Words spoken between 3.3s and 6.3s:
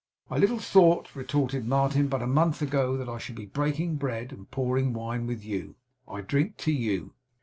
be breaking bread and pouring wine with you. I